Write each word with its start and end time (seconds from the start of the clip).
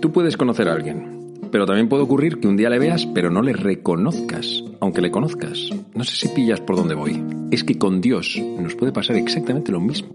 Tú 0.00 0.12
puedes 0.12 0.36
conocer 0.36 0.68
a 0.68 0.74
alguien, 0.74 1.34
pero 1.50 1.66
también 1.66 1.88
puede 1.88 2.04
ocurrir 2.04 2.38
que 2.38 2.46
un 2.46 2.56
día 2.56 2.70
le 2.70 2.78
veas 2.78 3.06
pero 3.06 3.30
no 3.30 3.42
le 3.42 3.52
reconozcas, 3.52 4.62
aunque 4.80 5.00
le 5.00 5.10
conozcas. 5.10 5.70
No 5.94 6.04
sé 6.04 6.14
si 6.14 6.28
pillas 6.28 6.60
por 6.60 6.76
dónde 6.76 6.94
voy. 6.94 7.20
Es 7.50 7.64
que 7.64 7.78
con 7.78 8.00
Dios 8.00 8.40
nos 8.58 8.76
puede 8.76 8.92
pasar 8.92 9.16
exactamente 9.16 9.72
lo 9.72 9.80
mismo. 9.80 10.14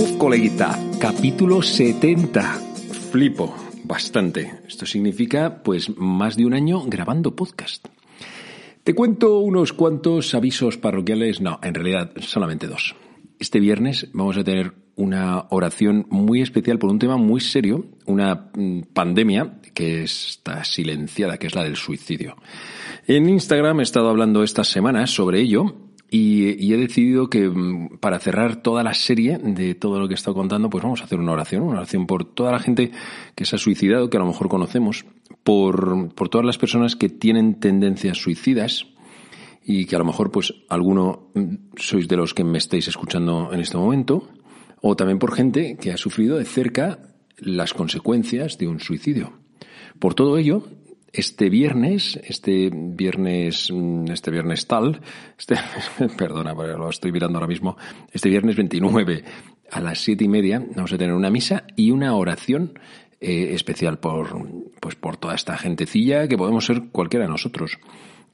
Uf, 0.00 0.16
coleguita, 0.16 0.78
capítulo 1.00 1.60
70. 1.60 2.40
Flipo, 3.10 3.52
bastante. 3.82 4.60
Esto 4.68 4.86
significa, 4.86 5.60
pues, 5.64 5.90
más 5.98 6.36
de 6.36 6.46
un 6.46 6.54
año 6.54 6.84
grabando 6.86 7.34
podcast. 7.34 7.84
Te 8.84 8.94
cuento 8.94 9.40
unos 9.40 9.72
cuantos 9.72 10.36
avisos 10.36 10.78
parroquiales. 10.78 11.40
No, 11.40 11.58
en 11.64 11.74
realidad, 11.74 12.12
solamente 12.20 12.68
dos. 12.68 12.94
Este 13.40 13.58
viernes 13.58 14.08
vamos 14.12 14.36
a 14.36 14.44
tener 14.44 14.72
una 14.94 15.46
oración 15.50 16.06
muy 16.10 16.42
especial 16.42 16.78
por 16.78 16.90
un 16.90 17.00
tema 17.00 17.16
muy 17.16 17.40
serio, 17.40 17.86
una 18.06 18.50
mm, 18.54 18.82
pandemia 18.92 19.58
que 19.74 20.04
está 20.04 20.62
silenciada, 20.62 21.38
que 21.38 21.48
es 21.48 21.56
la 21.56 21.64
del 21.64 21.74
suicidio. 21.74 22.36
En 23.08 23.28
Instagram 23.28 23.80
he 23.80 23.82
estado 23.82 24.10
hablando 24.10 24.44
estas 24.44 24.68
semanas 24.68 25.10
sobre 25.10 25.40
ello 25.40 25.87
y, 26.10 26.72
he 26.72 26.76
decidido 26.76 27.28
que 27.28 27.48
mm, 27.48 27.98
para 27.98 28.18
cerrar 28.18 28.62
toda 28.62 28.82
la 28.82 28.94
serie 28.94 29.38
de 29.38 29.74
todo 29.74 29.98
lo 30.00 30.08
que 30.08 30.14
he 30.14 30.16
estado 30.16 30.34
contando, 30.34 30.70
pues 30.70 30.82
vamos 30.82 31.00
a 31.00 31.04
hacer 31.04 31.18
una 31.18 31.32
oración, 31.32 31.62
una 31.62 31.78
oración 31.78 32.06
por 32.06 32.24
toda 32.24 32.52
la 32.52 32.58
gente 32.58 32.92
que 33.34 33.44
se 33.44 33.56
ha 33.56 33.58
suicidado, 33.58 34.08
que 34.08 34.16
a 34.16 34.20
lo 34.20 34.26
mejor 34.26 34.48
conocemos, 34.48 35.04
por, 35.42 36.14
por 36.14 36.28
todas 36.28 36.46
las 36.46 36.58
personas 36.58 36.96
que 36.96 37.08
tienen 37.08 37.60
tendencias 37.60 38.18
suicidas 38.18 38.86
y 39.64 39.84
que 39.84 39.96
a 39.96 39.98
lo 39.98 40.06
mejor 40.06 40.30
pues 40.30 40.54
alguno 40.68 41.30
mm, 41.34 41.54
sois 41.76 42.08
de 42.08 42.16
los 42.16 42.32
que 42.32 42.44
me 42.44 42.58
estáis 42.58 42.88
escuchando 42.88 43.52
en 43.52 43.60
este 43.60 43.76
momento, 43.76 44.28
o 44.80 44.96
también 44.96 45.18
por 45.18 45.34
gente 45.34 45.76
que 45.78 45.92
ha 45.92 45.96
sufrido 45.96 46.38
de 46.38 46.44
cerca 46.44 47.00
las 47.36 47.74
consecuencias 47.74 48.56
de 48.56 48.66
un 48.66 48.80
suicidio. 48.80 49.32
Por 49.98 50.14
todo 50.14 50.38
ello, 50.38 50.64
este 51.12 51.48
viernes, 51.48 52.18
este 52.24 52.70
viernes, 52.72 53.70
mm, 53.72 54.10
este 54.10 54.30
viernes 54.30 54.66
tal, 54.66 55.00
este, 55.38 55.56
perdona, 56.18 56.54
porque 56.54 56.72
lo 56.72 56.90
estoy 56.90 57.12
mirando 57.12 57.38
ahora 57.38 57.48
mismo, 57.48 57.76
este 58.12 58.28
viernes 58.28 58.56
29 58.56 59.24
a 59.70 59.80
las 59.80 59.98
siete 59.98 60.24
y 60.24 60.28
media 60.28 60.64
vamos 60.74 60.92
a 60.92 60.98
tener 60.98 61.14
una 61.14 61.30
misa 61.30 61.64
y 61.76 61.90
una 61.90 62.14
oración 62.14 62.78
eh, 63.20 63.50
especial 63.52 63.98
por, 63.98 64.28
pues 64.80 64.94
por 64.94 65.16
toda 65.16 65.34
esta 65.34 65.56
gentecilla 65.58 66.28
que 66.28 66.38
podemos 66.38 66.64
ser 66.64 66.84
cualquiera 66.92 67.26
de 67.26 67.32
nosotros. 67.32 67.78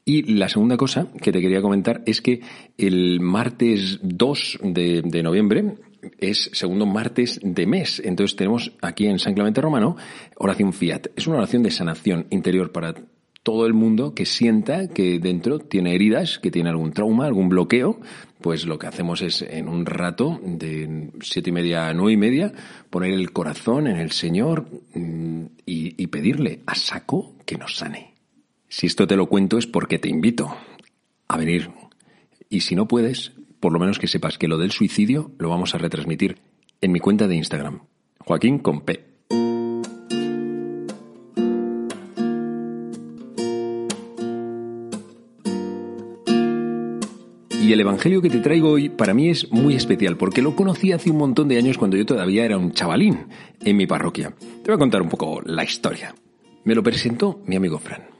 Y 0.04 0.34
la 0.34 0.50
segunda 0.50 0.76
cosa 0.76 1.08
que 1.22 1.32
te 1.32 1.40
quería 1.40 1.62
comentar 1.62 2.02
es 2.04 2.20
que 2.20 2.40
el 2.76 3.20
martes 3.20 4.00
2 4.02 4.58
de, 4.62 5.00
de 5.02 5.22
noviembre 5.22 5.76
es 6.18 6.50
segundo 6.52 6.86
martes 6.86 7.40
de 7.42 7.66
mes. 7.66 8.00
Entonces 8.04 8.36
tenemos 8.36 8.72
aquí 8.80 9.06
en 9.06 9.18
San 9.18 9.34
Clemente 9.34 9.60
Romano 9.60 9.96
oración 10.36 10.72
fiat. 10.72 11.08
Es 11.16 11.26
una 11.26 11.38
oración 11.38 11.62
de 11.62 11.70
sanación 11.70 12.26
interior 12.30 12.72
para 12.72 12.94
todo 13.42 13.66
el 13.66 13.74
mundo 13.74 14.14
que 14.14 14.24
sienta 14.24 14.88
que 14.88 15.18
dentro 15.18 15.58
tiene 15.58 15.94
heridas, 15.94 16.38
que 16.38 16.50
tiene 16.50 16.70
algún 16.70 16.92
trauma, 16.92 17.26
algún 17.26 17.48
bloqueo. 17.48 18.00
Pues 18.40 18.66
lo 18.66 18.78
que 18.78 18.86
hacemos 18.86 19.22
es 19.22 19.42
en 19.42 19.68
un 19.68 19.86
rato 19.86 20.40
de 20.42 21.10
siete 21.20 21.50
y 21.50 21.52
media 21.52 21.88
a 21.88 21.94
nueve 21.94 22.12
y 22.12 22.16
media 22.16 22.52
poner 22.90 23.12
el 23.12 23.32
corazón 23.32 23.86
en 23.86 23.96
el 23.96 24.12
Señor 24.12 24.66
mm, 24.94 25.44
y, 25.66 26.02
y 26.02 26.06
pedirle 26.08 26.62
a 26.66 26.74
saco 26.74 27.36
que 27.44 27.56
nos 27.56 27.76
sane. 27.76 28.14
Si 28.68 28.86
esto 28.86 29.06
te 29.06 29.16
lo 29.16 29.28
cuento 29.28 29.58
es 29.58 29.66
porque 29.66 29.98
te 29.98 30.08
invito 30.08 30.56
a 31.28 31.36
venir. 31.36 31.70
Y 32.48 32.60
si 32.60 32.74
no 32.74 32.88
puedes, 32.88 33.32
por 33.64 33.72
lo 33.72 33.78
menos 33.78 33.98
que 33.98 34.08
sepas 34.08 34.36
que 34.36 34.46
lo 34.46 34.58
del 34.58 34.72
suicidio 34.72 35.30
lo 35.38 35.48
vamos 35.48 35.74
a 35.74 35.78
retransmitir 35.78 36.36
en 36.82 36.92
mi 36.92 37.00
cuenta 37.00 37.26
de 37.26 37.36
Instagram. 37.36 37.80
Joaquín 38.18 38.58
con 38.58 38.82
P. 38.82 39.02
Y 47.58 47.72
el 47.72 47.80
Evangelio 47.80 48.20
que 48.20 48.28
te 48.28 48.40
traigo 48.40 48.68
hoy 48.68 48.90
para 48.90 49.14
mí 49.14 49.30
es 49.30 49.50
muy 49.50 49.74
especial 49.74 50.18
porque 50.18 50.42
lo 50.42 50.54
conocí 50.54 50.92
hace 50.92 51.10
un 51.10 51.16
montón 51.16 51.48
de 51.48 51.56
años 51.56 51.78
cuando 51.78 51.96
yo 51.96 52.04
todavía 52.04 52.44
era 52.44 52.58
un 52.58 52.72
chavalín 52.72 53.28
en 53.64 53.78
mi 53.78 53.86
parroquia. 53.86 54.34
Te 54.62 54.70
voy 54.70 54.74
a 54.74 54.78
contar 54.78 55.00
un 55.00 55.08
poco 55.08 55.40
la 55.40 55.64
historia. 55.64 56.14
Me 56.64 56.74
lo 56.74 56.82
presentó 56.82 57.40
mi 57.46 57.56
amigo 57.56 57.78
Fran. 57.78 58.13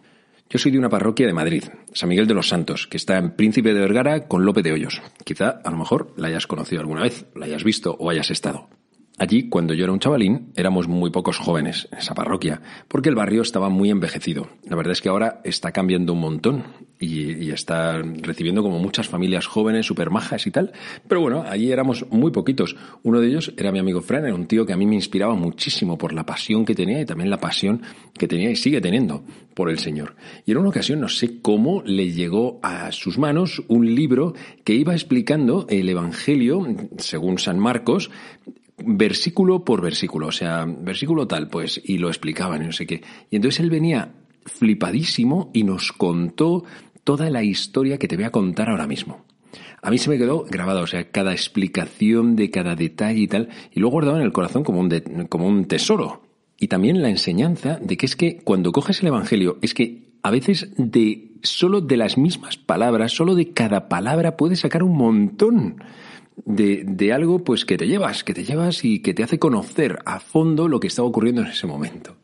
Yo 0.51 0.59
soy 0.59 0.71
de 0.73 0.79
una 0.79 0.89
parroquia 0.89 1.27
de 1.27 1.33
Madrid, 1.33 1.65
San 1.93 2.09
Miguel 2.09 2.27
de 2.27 2.35
los 2.35 2.49
Santos, 2.49 2.87
que 2.87 2.97
está 2.97 3.19
en 3.19 3.35
Príncipe 3.35 3.73
de 3.73 3.81
Vergara 3.81 4.29
con 4.29 4.45
Lope 4.45 4.63
de 4.63 4.73
Hoyos. 4.73 5.03
Quizá, 5.25 5.61
a 5.65 5.71
lo 5.71 5.77
mejor, 5.77 6.13
la 6.17 6.29
hayas 6.29 6.47
conocido 6.47 6.81
alguna 6.81 7.03
vez, 7.03 7.27
la 7.35 7.47
hayas 7.47 7.65
visto 7.65 7.97
o 7.99 8.11
hayas 8.11 8.31
estado. 8.31 8.69
Allí, 9.17 9.49
cuando 9.49 9.75
yo 9.75 9.85
era 9.85 9.93
un 9.93 10.01
chavalín, 10.01 10.51
éramos 10.57 10.89
muy 10.89 11.11
pocos 11.11 11.39
jóvenes 11.39 11.87
en 11.93 11.99
esa 11.99 12.15
parroquia, 12.15 12.61
porque 12.89 13.11
el 13.11 13.15
barrio 13.15 13.43
estaba 13.43 13.69
muy 13.69 13.91
envejecido. 13.91 14.49
La 14.65 14.75
verdad 14.75 14.91
es 14.91 15.01
que 15.01 15.09
ahora 15.09 15.41
está 15.45 15.71
cambiando 15.71 16.15
un 16.15 16.21
montón 16.21 16.65
y, 16.99 17.51
está 17.51 18.03
recibiendo 18.03 18.65
como 18.65 18.81
muchas 18.81 19.09
familias 19.09 19.47
jóvenes, 19.47 19.87
súper 19.87 20.11
majas 20.11 20.49
y 20.49 20.51
tal. 20.51 20.73
Pero 21.07 21.21
bueno, 21.21 21.45
allí 21.47 21.71
éramos 21.71 22.07
muy 22.11 22.33
poquitos. 22.33 22.75
Uno 23.05 23.21
de 23.21 23.29
ellos 23.29 23.53
era 23.57 23.71
mi 23.71 23.79
amigo 23.79 24.03
Fran, 24.03 24.25
era 24.25 24.35
un 24.35 24.47
tío 24.47 24.67
que 24.67 24.73
a 24.73 24.77
mí 24.77 24.85
me 24.85 24.97
inspiraba 24.97 25.37
muchísimo 25.37 25.97
por 25.97 26.13
la 26.13 26.27
pasión 26.27 26.65
que 26.65 26.75
tenía 26.75 27.01
y 27.01 27.07
también 27.07 27.31
la 27.31 27.39
pasión 27.39 27.83
que 28.19 28.27
tenía 28.27 28.51
y 28.51 28.57
sigue 28.57 28.81
teniendo 28.81 29.23
por 29.55 29.71
el 29.71 29.79
Señor. 29.79 30.17
Y 30.45 30.51
en 30.51 30.59
una 30.59 30.71
ocasión, 30.71 30.99
no 30.99 31.09
sé 31.09 31.41
cómo, 31.41 31.83
le 31.83 32.11
llegó 32.11 32.59
a 32.63 32.91
sus 32.91 33.17
manos 33.17 33.63
un 33.69 33.95
libro 33.95 34.35
que 34.65 34.75
iba 34.75 34.93
explicando 34.93 35.67
el 35.69 35.89
Evangelio, 35.89 36.67
según 36.99 37.39
San 37.39 37.61
Marcos, 37.61 38.11
versículo 38.79 39.65
por 39.65 39.81
versículo, 39.81 40.29
o 40.29 40.33
sea, 40.33 40.65
versículo 40.67 41.27
tal, 41.27 41.49
pues, 41.49 41.81
y 41.85 41.99
lo 41.99 42.09
explicaban 42.09 42.63
y 42.63 42.67
no 42.67 42.73
sé 42.73 42.87
qué. 42.87 43.03
Y 43.31 43.37
entonces 43.37 43.61
él 43.61 43.71
venía 43.71 44.13
flipadísimo 44.47 45.51
y 45.53 45.65
nos 45.65 45.93
contó 45.93 46.65
toda 47.05 47.31
la 47.31 47.43
historia 47.43 47.99
que 47.99 48.09
te 48.09 48.17
voy 48.17 48.25
a 48.25 48.31
contar 48.33 48.71
ahora 48.71 48.87
mismo. 48.87 49.25
A 49.83 49.91
mí 49.91 49.99
se 49.99 50.09
me 50.11 50.19
quedó 50.19 50.45
grabada, 50.45 50.81
o 50.81 50.87
sea, 50.87 51.11
cada 51.11 51.33
explicación 51.33 52.37
de 52.37 52.51
cada 52.51 52.75
detalle 52.75 53.21
y 53.21 53.29
tal, 53.29 53.49
y 53.73 53.81
lo 53.81 53.89
he 53.89 53.91
guardado 53.91 54.17
en 54.17 54.23
el 54.23 54.33
corazón 54.33 54.65
como 54.65 54.81
un, 54.81 54.89
de- 54.89 55.27
como 55.29 55.47
un 55.47 55.67
tesoro. 55.67 56.23
Y 56.59 56.69
también 56.69 57.03
la 57.03 57.11
enseñanza 57.11 57.79
de 57.81 57.97
que 57.97 58.07
es 58.07 58.17
que 58.17 58.39
cuando 58.39 58.73
coges 58.73 59.01
el 59.03 59.09
Evangelio, 59.09 59.59
es 59.61 59.75
que 59.75 60.15
a 60.23 60.31
veces 60.31 60.71
de 60.79 61.33
solo 61.43 61.83
de 61.83 61.99
las 61.99 62.17
mismas 62.17 62.57
palabras, 62.57 63.13
solo 63.13 63.35
de 63.35 63.53
cada 63.53 63.89
palabra 63.89 64.37
puedes 64.39 64.61
sacar 64.61 64.83
un 64.83 64.97
montón 64.97 65.77
de, 66.37 66.85
de 66.87 67.13
algo 67.13 67.45
pues 67.45 67.65
que 67.65 67.77
te 67.77 67.87
llevas, 67.87 68.25
que 68.25 68.35
te 68.35 68.45
llevas 68.45 68.85
y 68.85 69.01
que 69.01 69.15
te 69.15 69.23
hace 69.23 69.39
conocer 69.39 69.99
a 70.05 70.21
fondo 70.21 70.69
lo 70.69 70.81
que 70.81 70.89
está 70.89 71.03
ocurriendo 71.03 71.43
en 71.43 71.49
ese 71.49 71.67
momento. 71.67 72.17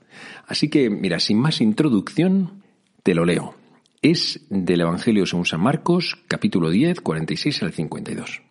Así 0.46 0.68
que, 0.68 0.90
mira, 0.90 1.20
sin 1.20 1.38
más 1.38 1.60
introducción, 1.60 2.62
te 3.02 3.14
lo 3.14 3.24
leo. 3.24 3.54
Es 4.02 4.46
del 4.48 4.80
Evangelio 4.80 5.26
según 5.26 5.46
San 5.46 5.60
Marcos, 5.60 6.16
capítulo 6.26 6.70
10, 6.70 7.00
46 7.00 7.62
al 7.62 7.72
52. 7.72 8.42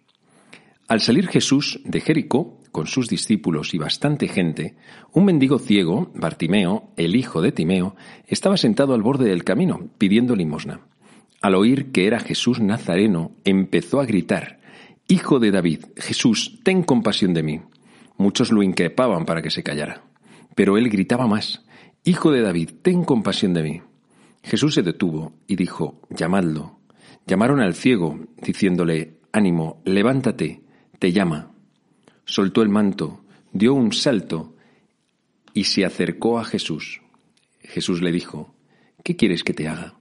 Al 0.87 1.01
salir 1.01 1.27
Jesús 1.27 1.81
de 1.83 2.01
Jericó, 2.01 2.59
con 2.71 2.87
sus 2.87 3.09
discípulos 3.09 3.73
y 3.73 3.77
bastante 3.77 4.27
gente, 4.27 4.75
un 5.11 5.25
mendigo 5.25 5.59
ciego, 5.59 6.11
Bartimeo, 6.15 6.91
el 6.97 7.15
hijo 7.15 7.41
de 7.41 7.51
Timeo, 7.51 7.95
estaba 8.27 8.57
sentado 8.57 8.93
al 8.93 9.01
borde 9.01 9.29
del 9.29 9.43
camino, 9.43 9.89
pidiendo 9.97 10.35
limosna. 10.35 10.81
Al 11.41 11.55
oír 11.55 11.91
que 11.91 12.07
era 12.07 12.19
Jesús 12.19 12.59
Nazareno, 12.59 13.31
empezó 13.43 14.01
a 14.01 14.05
gritar, 14.05 14.58
Hijo 15.11 15.39
de 15.39 15.49
David, 15.49 15.85
Jesús, 15.97 16.59
ten 16.63 16.83
compasión 16.83 17.33
de 17.33 17.41
mí. 17.41 17.61
Muchos 18.17 18.51
lo 18.51 18.61
increpaban 18.61 19.25
para 19.25 19.41
que 19.41 19.49
se 19.49 19.63
callara. 19.63 20.03
Pero 20.53 20.77
él 20.77 20.87
gritaba 20.87 21.25
más, 21.25 21.65
Hijo 22.03 22.31
de 22.31 22.41
David, 22.41 22.69
ten 22.83 23.03
compasión 23.03 23.55
de 23.55 23.63
mí. 23.63 23.81
Jesús 24.43 24.75
se 24.75 24.83
detuvo 24.83 25.33
y 25.47 25.55
dijo, 25.55 25.99
Llamadlo. 26.11 26.79
Llamaron 27.25 27.59
al 27.59 27.73
ciego, 27.73 28.19
diciéndole, 28.39 29.17
Ánimo, 29.31 29.81
levántate, 29.83 30.61
te 30.99 31.11
llama. 31.11 31.53
Soltó 32.25 32.61
el 32.61 32.69
manto, 32.69 33.25
dio 33.51 33.73
un 33.73 33.93
salto 33.93 34.55
y 35.55 35.63
se 35.63 35.85
acercó 35.85 36.37
a 36.37 36.45
Jesús. 36.45 37.01
Jesús 37.61 38.03
le 38.03 38.11
dijo, 38.11 38.53
¿qué 39.03 39.15
quieres 39.15 39.43
que 39.43 39.55
te 39.55 39.67
haga? 39.67 39.95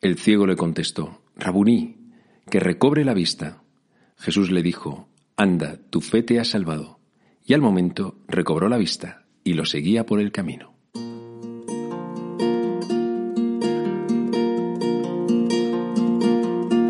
El 0.00 0.18
ciego 0.18 0.48
le 0.48 0.56
contestó, 0.56 1.22
Rabuní, 1.36 1.96
que 2.50 2.58
recobre 2.58 3.04
la 3.04 3.14
vista. 3.14 3.61
Jesús 4.22 4.52
le 4.52 4.62
dijo, 4.62 5.08
Anda, 5.36 5.78
tu 5.90 6.00
fe 6.00 6.22
te 6.22 6.38
ha 6.38 6.44
salvado. 6.44 7.00
Y 7.44 7.54
al 7.54 7.60
momento 7.60 8.18
recobró 8.28 8.68
la 8.68 8.76
vista 8.76 9.24
y 9.42 9.54
lo 9.54 9.64
seguía 9.64 10.06
por 10.06 10.20
el 10.20 10.30
camino. 10.30 10.74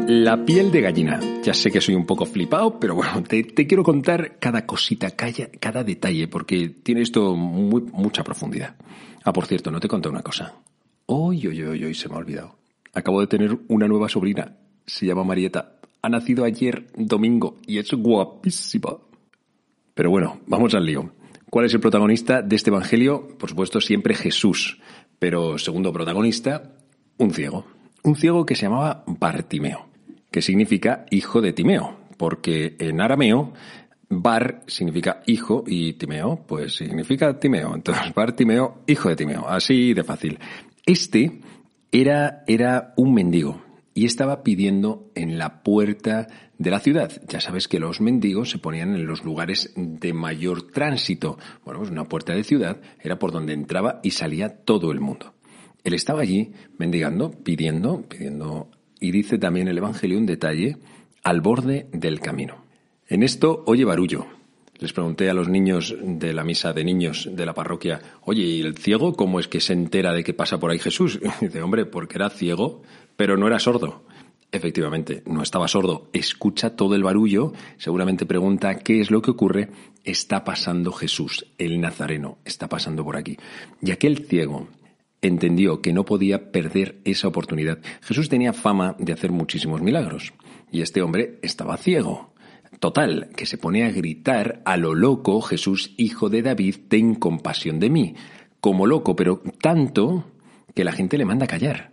La 0.08 0.44
piel 0.44 0.70
de 0.70 0.82
gallina. 0.82 1.20
Ya 1.42 1.54
sé 1.54 1.70
que 1.70 1.80
soy 1.80 1.94
un 1.94 2.04
poco 2.04 2.26
flipado, 2.26 2.78
pero 2.78 2.94
bueno, 2.96 3.22
te, 3.22 3.46
quiero 3.66 3.82
contar 3.82 4.38
cada 4.38 4.66
cosita, 4.66 5.12
cada, 5.12 5.46
cada 5.58 5.82
detalle, 5.82 6.28
porque 6.28 6.68
tiene 6.68 7.00
esto 7.00 7.34
muy, 7.34 7.80
mucha 7.80 8.22
profundidad. 8.22 8.76
Ah, 9.24 9.32
por 9.32 9.46
cierto, 9.46 9.70
no 9.70 9.80
te 9.80 9.88
conté 9.88 10.10
una 10.10 10.22
cosa. 10.22 10.54
Hoy, 11.06 11.46
hoy, 11.46 11.62
hoy, 11.62 11.82
hoy 11.82 11.94
se 11.94 12.10
me 12.10 12.16
ha 12.16 12.18
olvidado. 12.18 12.58
Acabo 12.92 13.22
de 13.22 13.26
tener 13.26 13.58
una 13.68 13.88
nueva 13.88 14.10
sobrina. 14.10 14.54
Se 14.84 15.06
llama 15.06 15.24
Marieta. 15.24 15.78
Ha 16.02 16.08
nacido 16.08 16.44
ayer 16.44 16.86
domingo 16.96 17.56
y 17.66 17.78
es 17.78 17.92
guapísima. 17.92 18.98
Pero 19.94 20.10
bueno, 20.10 20.40
vamos 20.46 20.74
al 20.74 20.84
lío. 20.84 21.12
¿Cuál 21.48 21.66
es 21.66 21.74
el 21.74 21.80
protagonista 21.80 22.42
de 22.42 22.56
este 22.56 22.70
evangelio? 22.70 23.28
Por 23.38 23.50
supuesto, 23.50 23.80
siempre 23.80 24.14
Jesús. 24.14 24.80
Pero 25.18 25.58
segundo 25.58 25.92
protagonista, 25.92 26.76
un 27.18 27.32
ciego. 27.32 27.64
Un 28.02 28.16
ciego 28.16 28.44
que 28.44 28.56
se 28.56 28.62
llamaba 28.62 29.04
Bartimeo 29.06 29.92
que 30.32 30.42
significa 30.42 31.04
hijo 31.10 31.40
de 31.40 31.52
Timeo, 31.52 31.98
porque 32.16 32.74
en 32.80 33.00
arameo 33.00 33.52
Bar 34.08 34.62
significa 34.66 35.22
hijo 35.26 35.64
y 35.66 35.94
Timeo, 35.94 36.44
pues 36.46 36.76
significa 36.76 37.38
Timeo. 37.38 37.74
Entonces, 37.74 38.12
Bar 38.14 38.32
Timeo, 38.32 38.82
hijo 38.86 39.08
de 39.08 39.16
Timeo, 39.16 39.48
así 39.48 39.94
de 39.94 40.04
fácil. 40.04 40.38
Este 40.84 41.40
era, 41.90 42.44
era 42.46 42.92
un 42.96 43.14
mendigo 43.14 43.62
y 43.94 44.06
estaba 44.06 44.42
pidiendo 44.42 45.10
en 45.14 45.38
la 45.38 45.62
puerta 45.62 46.28
de 46.58 46.70
la 46.70 46.80
ciudad. 46.80 47.10
Ya 47.28 47.40
sabes 47.40 47.68
que 47.68 47.80
los 47.80 48.00
mendigos 48.00 48.50
se 48.50 48.58
ponían 48.58 48.94
en 48.94 49.06
los 49.06 49.24
lugares 49.24 49.72
de 49.76 50.12
mayor 50.12 50.62
tránsito. 50.62 51.38
Bueno, 51.64 51.80
pues 51.80 51.90
una 51.90 52.08
puerta 52.08 52.34
de 52.34 52.44
ciudad 52.44 52.80
era 53.00 53.18
por 53.18 53.32
donde 53.32 53.52
entraba 53.52 54.00
y 54.02 54.12
salía 54.12 54.64
todo 54.64 54.92
el 54.92 55.00
mundo. 55.00 55.34
Él 55.84 55.94
estaba 55.94 56.22
allí 56.22 56.52
mendigando, 56.78 57.32
pidiendo, 57.32 58.02
pidiendo 58.08 58.70
y 59.00 59.10
dice 59.10 59.38
también 59.38 59.68
el 59.68 59.78
Evangelio 59.78 60.18
un 60.18 60.26
detalle 60.26 60.78
al 61.24 61.40
borde 61.40 61.88
del 61.92 62.20
camino. 62.20 62.64
En 63.08 63.22
esto 63.22 63.64
oye 63.66 63.84
barullo. 63.84 64.26
Les 64.78 64.92
pregunté 64.92 65.30
a 65.30 65.34
los 65.34 65.48
niños 65.48 65.94
de 66.02 66.32
la 66.32 66.42
misa 66.42 66.72
de 66.72 66.82
niños 66.82 67.28
de 67.30 67.46
la 67.46 67.54
parroquia, 67.54 68.00
oye, 68.22 68.42
¿y 68.42 68.60
el 68.62 68.76
ciego 68.76 69.12
cómo 69.12 69.38
es 69.38 69.46
que 69.46 69.60
se 69.60 69.74
entera 69.74 70.12
de 70.12 70.24
que 70.24 70.34
pasa 70.34 70.58
por 70.58 70.72
ahí 70.72 70.80
Jesús? 70.80 71.20
Dice, 71.40 71.62
hombre, 71.62 71.86
porque 71.86 72.16
era 72.16 72.30
ciego, 72.30 72.82
pero 73.16 73.36
no 73.36 73.46
era 73.46 73.58
sordo. 73.58 74.04
Efectivamente, 74.50 75.22
no 75.24 75.42
estaba 75.42 75.66
sordo, 75.66 76.10
escucha 76.12 76.76
todo 76.76 76.94
el 76.94 77.02
barullo, 77.02 77.54
seguramente 77.78 78.26
pregunta 78.26 78.78
qué 78.80 79.00
es 79.00 79.10
lo 79.10 79.22
que 79.22 79.30
ocurre, 79.30 79.70
está 80.04 80.44
pasando 80.44 80.92
Jesús, 80.92 81.46
el 81.56 81.80
Nazareno, 81.80 82.38
está 82.44 82.68
pasando 82.68 83.02
por 83.02 83.16
aquí. 83.16 83.38
Y 83.80 83.92
aquel 83.92 84.26
ciego, 84.26 84.68
entendió 85.22 85.80
que 85.80 85.92
no 85.92 86.04
podía 86.04 86.50
perder 86.50 87.00
esa 87.04 87.28
oportunidad. 87.28 87.78
Jesús 88.02 88.28
tenía 88.28 88.52
fama 88.52 88.96
de 88.98 89.12
hacer 89.12 89.32
muchísimos 89.32 89.80
milagros 89.80 90.34
y 90.70 90.82
este 90.82 91.00
hombre 91.00 91.38
estaba 91.42 91.76
ciego. 91.78 92.34
Total, 92.80 93.30
que 93.36 93.46
se 93.46 93.58
pone 93.58 93.84
a 93.84 93.90
gritar 93.90 94.60
a 94.64 94.76
lo 94.76 94.94
loco, 94.94 95.40
Jesús, 95.40 95.94
hijo 95.96 96.28
de 96.28 96.42
David, 96.42 96.74
ten 96.88 97.14
compasión 97.14 97.78
de 97.78 97.90
mí. 97.90 98.14
Como 98.60 98.86
loco, 98.86 99.14
pero 99.14 99.40
tanto 99.60 100.24
que 100.74 100.84
la 100.84 100.92
gente 100.92 101.16
le 101.16 101.24
manda 101.24 101.44
a 101.44 101.48
callar. 101.48 101.91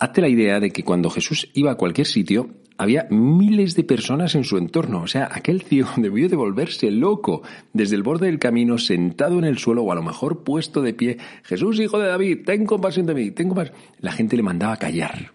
Hazte 0.00 0.22
la 0.22 0.28
idea 0.28 0.60
de 0.60 0.70
que 0.70 0.82
cuando 0.82 1.10
Jesús 1.10 1.50
iba 1.52 1.72
a 1.72 1.74
cualquier 1.74 2.06
sitio, 2.06 2.48
había 2.78 3.06
miles 3.10 3.74
de 3.74 3.84
personas 3.84 4.34
en 4.34 4.44
su 4.44 4.56
entorno. 4.56 5.02
O 5.02 5.06
sea, 5.06 5.28
aquel 5.30 5.60
ciego 5.60 5.90
debió 5.98 6.26
de 6.30 6.36
volverse 6.36 6.90
loco 6.90 7.42
desde 7.74 7.96
el 7.96 8.02
borde 8.02 8.24
del 8.24 8.38
camino, 8.38 8.78
sentado 8.78 9.38
en 9.38 9.44
el 9.44 9.58
suelo 9.58 9.82
o 9.82 9.92
a 9.92 9.94
lo 9.94 10.02
mejor 10.02 10.42
puesto 10.42 10.80
de 10.80 10.94
pie. 10.94 11.18
Jesús, 11.42 11.78
hijo 11.80 11.98
de 11.98 12.08
David, 12.08 12.46
ten 12.46 12.64
compasión 12.64 13.04
de 13.04 13.14
mí, 13.14 13.30
ten 13.30 13.48
compasión. 13.48 13.76
La 13.98 14.12
gente 14.12 14.36
le 14.36 14.42
mandaba 14.42 14.78
callar. 14.78 15.32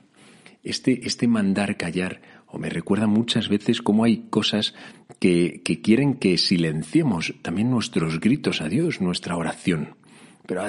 Este, 0.64 1.06
este 1.06 1.28
mandar 1.28 1.78
callar, 1.78 2.22
o 2.48 2.58
me 2.58 2.72
recuerda 2.72 3.06
muchas 3.06 3.50
veces 3.50 3.84
cómo 3.84 4.04
hay 4.04 4.26
cosas 4.32 4.74
que, 5.20 5.62
que 5.64 5.80
quieren 5.80 6.16
que 6.16 6.40
silenciemos 6.40 7.36
también 7.44 7.70
nuestros 7.70 8.20
gritos 8.20 8.62
a 8.62 8.68
Dios, 8.68 9.00
nuestra 9.00 9.38
oración. 9.38 9.96
Pero 10.48 10.64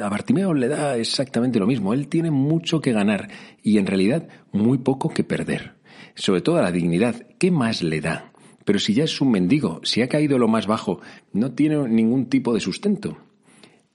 a, 0.00 0.08
Bartimeo 0.08 0.54
le 0.54 0.68
da 0.68 0.96
exactamente 0.96 1.58
lo 1.58 1.66
mismo. 1.66 1.94
Él 1.94 2.08
tiene 2.08 2.30
mucho 2.30 2.80
que 2.80 2.92
ganar 2.92 3.28
y 3.62 3.78
en 3.78 3.86
realidad 3.86 4.28
muy 4.52 4.78
poco 4.78 5.10
que 5.10 5.24
perder 5.24 5.76
sobre 6.16 6.40
todo 6.40 6.60
la 6.60 6.72
dignidad. 6.72 7.26
¿Qué 7.38 7.50
más 7.50 7.82
le 7.82 8.00
da? 8.00 8.32
Pero 8.64 8.78
si 8.78 8.94
ya 8.94 9.04
es 9.04 9.20
un 9.20 9.30
mendigo, 9.30 9.80
si 9.84 10.02
ha 10.02 10.08
caído 10.08 10.38
lo 10.38 10.48
más 10.48 10.66
bajo, 10.66 11.00
no 11.32 11.52
tiene 11.52 11.88
ningún 11.88 12.26
tipo 12.28 12.52
de 12.52 12.60
sustento. 12.60 13.18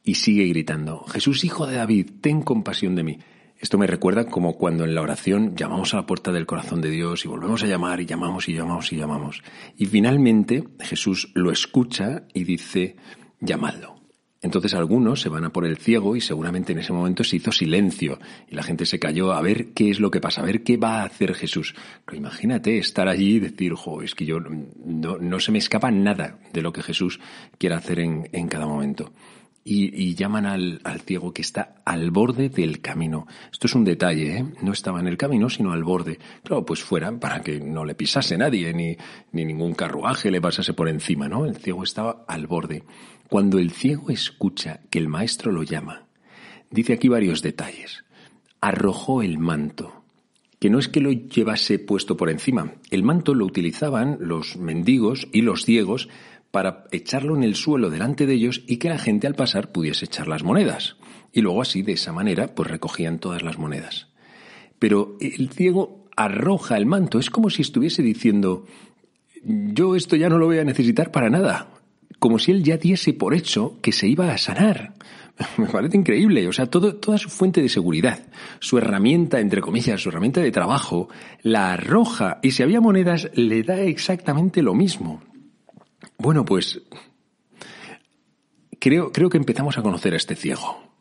Y 0.04 0.16
sigue 0.16 0.46
gritando, 0.46 1.04
Jesús, 1.06 1.44
hijo 1.44 1.68
de 1.68 1.76
David, 1.76 2.10
ten 2.22 2.42
compasión 2.42 2.96
de 2.96 3.04
mí. 3.04 3.20
Esto 3.60 3.78
me 3.78 3.86
recuerda 3.86 4.26
como 4.26 4.58
cuando 4.58 4.86
en 4.86 4.96
la 4.96 5.02
oración 5.02 5.56
llamamos 5.56 5.94
a 5.94 5.98
la 5.98 6.06
puerta 6.08 6.32
del 6.32 6.48
corazón 6.48 6.82
de 6.82 6.90
Dios 6.90 7.26
y 7.26 7.28
volvemos 7.28 7.62
a 7.62 7.68
llamar 7.68 8.02
y 8.02 8.06
llamamos 8.06 8.50
y 8.50 8.54
llamamos 8.54 8.92
y 8.92 8.98
llamamos. 8.98 9.44
Y 9.78 9.86
finalmente 9.86 10.64
Jesús 10.80 11.32
lo 11.36 11.52
escucha 11.52 12.24
y 12.34 12.44
dice, 12.44 12.96
llamadlo. 13.40 14.01
Entonces 14.44 14.74
algunos 14.74 15.22
se 15.22 15.30
van 15.30 15.46
a 15.46 15.52
por 15.52 15.66
el 15.66 15.78
ciego 15.78 16.16
y 16.16 16.22
seguramente 16.22 16.72
en 16.72 16.80
ese 16.80 16.94
momento 16.94 17.24
se 17.24 17.36
hizo 17.36 17.52
silencio 17.52 18.20
y 18.50 18.56
la 18.56 18.64
gente 18.64 18.88
se 18.88 18.98
cayó 18.98 19.34
a 19.34 19.42
ver 19.42 19.68
qué 19.74 19.92
es 19.92 20.00
lo 20.00 20.10
que 20.10 20.20
pasa, 20.20 20.42
a 20.42 20.46
ver 20.46 20.64
qué 20.64 20.78
va 20.78 21.02
a 21.02 21.06
hacer 21.06 21.36
Jesús. 21.36 21.76
Pero 22.06 22.18
imagínate 22.18 22.80
estar 22.80 23.08
allí 23.08 23.36
y 23.36 23.40
decir, 23.40 23.74
jo, 23.76 24.02
es 24.02 24.16
que 24.16 24.26
yo 24.26 24.40
no, 24.40 25.18
no 25.20 25.40
se 25.40 25.52
me 25.52 25.60
escapa 25.60 25.92
nada 25.92 26.40
de 26.54 26.62
lo 26.64 26.74
que 26.74 26.82
Jesús 26.82 27.20
quiere 27.60 27.76
hacer 27.76 28.00
en, 28.00 28.30
en 28.32 28.48
cada 28.48 28.66
momento. 28.66 29.12
Y, 29.64 29.96
y, 29.96 30.16
llaman 30.16 30.48
al, 30.48 30.82
al, 30.84 31.02
ciego 31.02 31.34
que 31.34 31.44
está 31.44 31.76
al 31.86 32.10
borde 32.10 32.50
del 32.50 32.82
camino. 32.82 33.28
Esto 33.52 33.68
es 33.68 33.76
un 33.76 33.84
detalle, 33.84 34.38
¿eh? 34.38 34.46
No 34.64 34.72
estaba 34.72 35.00
en 35.00 35.08
el 35.08 35.18
camino, 35.18 35.52
sino 35.52 35.72
al 35.72 35.84
borde. 35.84 36.18
Claro, 36.44 36.66
pues 36.66 36.82
fuera, 36.82 37.12
para 37.12 37.42
que 37.42 37.60
no 37.60 37.86
le 37.86 37.94
pisase 37.94 38.40
nadie, 38.40 38.74
ni, 38.74 38.98
ni 39.32 39.46
ningún 39.46 39.76
carruaje 39.76 40.32
le 40.32 40.42
pasase 40.42 40.74
por 40.74 40.90
encima, 40.90 41.30
¿no? 41.30 41.46
El 41.46 41.58
ciego 41.58 41.84
estaba 41.84 42.26
al 42.28 42.48
borde. 42.48 42.84
Cuando 43.30 43.60
el 43.60 43.72
ciego 43.72 44.10
escucha 44.10 44.82
que 44.90 44.98
el 44.98 45.08
maestro 45.08 45.52
lo 45.52 45.62
llama, 45.62 46.08
dice 46.72 46.94
aquí 46.94 47.08
varios 47.08 47.42
detalles. 47.42 48.04
Arrojó 48.62 49.22
el 49.22 49.38
manto, 49.38 50.04
que 50.60 50.70
no 50.70 50.80
es 50.80 50.88
que 50.88 51.02
lo 51.02 51.12
llevase 51.12 51.80
puesto 51.80 52.18
por 52.18 52.30
encima. 52.30 52.74
El 52.90 53.04
manto 53.04 53.34
lo 53.34 53.46
utilizaban 53.46 54.18
los 54.20 54.58
mendigos 54.58 55.28
y 55.32 55.44
los 55.44 55.66
ciegos 55.66 56.10
para 56.52 56.86
echarlo 56.92 57.36
en 57.36 57.44
el 57.44 57.56
suelo 57.56 57.90
delante 57.90 58.26
de 58.26 58.34
ellos 58.34 58.64
y 58.68 58.78
que 58.78 58.90
la 58.90 59.00
gente 59.00 59.28
al 59.28 59.36
pasar 59.36 59.72
pudiese 59.72 60.06
echar 60.06 60.28
las 60.28 60.44
monedas. 60.44 60.98
Y 61.32 61.42
luego 61.42 61.62
así, 61.62 61.82
de 61.82 61.94
esa 61.94 62.12
manera, 62.12 62.54
pues 62.54 62.70
recogían 62.70 63.20
todas 63.20 63.42
las 63.42 63.58
monedas. 63.58 64.08
Pero 64.80 65.18
el 65.22 65.50
ciego 65.50 66.10
arroja 66.16 66.78
el 66.78 66.86
manto, 66.86 67.20
es 67.20 67.30
como 67.30 67.50
si 67.50 67.62
estuviese 67.62 68.04
diciendo, 68.04 68.66
yo 69.44 69.96
esto 69.96 70.16
ya 70.16 70.30
no 70.30 70.38
lo 70.38 70.48
voy 70.48 70.60
a 70.60 70.66
necesitar 70.66 71.12
para 71.12 71.30
nada, 71.30 71.70
como 72.20 72.38
si 72.38 72.52
él 72.52 72.64
ya 72.64 72.78
diese 72.78 73.14
por 73.14 73.34
hecho 73.34 73.80
que 73.82 73.92
se 73.92 74.08
iba 74.08 74.32
a 74.32 74.38
sanar. 74.38 74.94
Me 75.58 75.68
parece 75.68 75.98
increíble. 75.98 76.48
O 76.48 76.54
sea, 76.54 76.68
toda 76.68 77.18
su 77.18 77.30
fuente 77.30 77.62
de 77.62 77.70
seguridad, 77.70 78.28
su 78.60 78.78
herramienta, 78.78 79.40
entre 79.40 79.62
comillas, 79.62 80.02
su 80.02 80.10
herramienta 80.10 80.42
de 80.42 80.52
trabajo, 80.52 81.10
la 81.42 81.74
arroja 81.74 82.40
y 82.44 82.52
si 82.52 82.64
había 82.64 82.82
monedas 82.82 83.30
le 83.34 83.64
da 83.64 83.80
exactamente 83.80 84.62
lo 84.62 84.74
mismo. 84.74 85.22
Bueno, 86.18 86.46
pues, 86.46 86.82
creo, 88.80 89.12
creo 89.12 89.30
que 89.30 89.38
empezamos 89.38 89.78
a 89.78 89.82
conocer 89.82 90.14
a 90.14 90.18
este 90.18 90.36
ciego. 90.36 90.92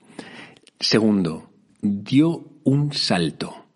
Segundo, 0.78 1.50
dio 1.80 2.46
un 2.64 2.92
salto. 2.92 3.66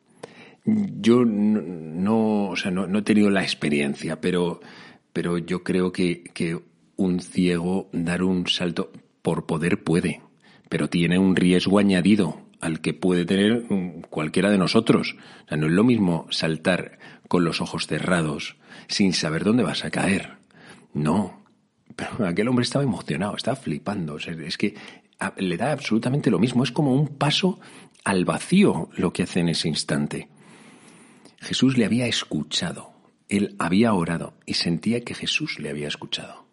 Yo 0.64 1.24
no, 1.24 2.48
o 2.48 2.56
sea, 2.56 2.70
no, 2.70 2.98
he 2.98 3.02
tenido 3.02 3.28
la 3.30 3.42
experiencia, 3.42 4.20
pero, 4.20 4.60
pero 5.12 5.36
yo 5.36 5.62
creo 5.62 5.92
que, 5.92 6.24
que 6.24 6.58
un 6.96 7.20
ciego 7.20 7.90
dar 7.92 8.22
un 8.22 8.46
salto 8.46 8.90
por 9.20 9.46
poder 9.46 9.82
puede, 9.82 10.22
pero 10.68 10.88
tiene 10.88 11.18
un 11.18 11.36
riesgo 11.36 11.78
añadido 11.78 12.40
al 12.60 12.80
que 12.80 12.94
puede 12.94 13.26
tener 13.26 13.64
cualquiera 14.08 14.50
de 14.50 14.56
nosotros. 14.56 15.16
O 15.44 15.48
sea, 15.48 15.58
no 15.58 15.66
es 15.66 15.72
lo 15.72 15.84
mismo 15.84 16.26
saltar 16.30 16.98
con 17.28 17.44
los 17.44 17.60
ojos 17.60 17.86
cerrados 17.86 18.56
sin 18.88 19.12
saber 19.12 19.44
dónde 19.44 19.62
vas 19.62 19.84
a 19.84 19.90
caer. 19.90 20.43
No. 20.94 21.44
Pero 21.94 22.26
aquel 22.26 22.48
hombre 22.48 22.64
estaba 22.64 22.84
emocionado, 22.84 23.36
estaba 23.36 23.56
flipando. 23.56 24.16
es 24.16 24.58
que 24.58 24.74
le 25.36 25.56
da 25.56 25.72
absolutamente 25.72 26.30
lo 26.30 26.38
mismo. 26.38 26.64
Es 26.64 26.72
como 26.72 26.92
un 26.92 27.08
paso 27.18 27.60
al 28.04 28.24
vacío 28.24 28.88
lo 28.96 29.12
que 29.12 29.24
hace 29.24 29.40
en 29.40 29.50
ese 29.50 29.68
instante. 29.68 30.28
Jesús 31.40 31.76
le 31.76 31.84
había 31.84 32.06
escuchado. 32.06 32.92
Él 33.28 33.54
había 33.58 33.94
orado 33.94 34.34
y 34.46 34.54
sentía 34.54 35.02
que 35.02 35.14
Jesús 35.14 35.58
le 35.58 35.70
había 35.70 35.88
escuchado. 35.88 36.46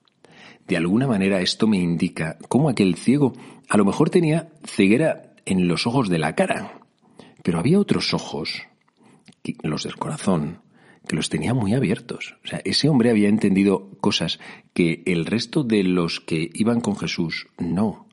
De 0.68 0.78
alguna 0.78 1.08
manera 1.08 1.42
esto 1.42 1.68
me 1.68 1.78
indica 1.78 2.38
cómo 2.48 2.70
aquel 2.70 2.96
ciego 2.96 3.34
a 3.68 3.78
lo 3.78 3.86
mejor 3.86 4.10
tenía 4.10 4.50
ceguera 4.64 5.34
en 5.46 5.68
los 5.68 5.88
ojos 5.88 6.08
de 6.08 6.20
la 6.20 6.36
cara, 6.36 6.80
pero 7.44 7.60
había 7.60 7.80
otros 7.80 8.14
ojos, 8.14 8.62
los 9.64 9.84
del 9.84 9.96
corazón, 9.96 10.62
los 11.16 11.30
tenía 11.30 11.54
muy 11.54 11.74
abiertos. 11.74 12.36
O 12.44 12.48
sea, 12.48 12.62
ese 12.66 12.90
hombre 12.90 13.10
había 13.10 13.30
entendido 13.30 13.90
cosas 14.00 14.40
que 14.74 15.04
el 15.06 15.26
resto 15.26 15.64
de 15.64 15.84
los 15.84 16.20
que 16.20 16.50
iban 16.54 16.82
con 16.82 16.96
Jesús 16.96 17.48
no. 17.58 18.08